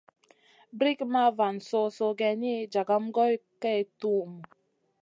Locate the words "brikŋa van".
0.77-1.55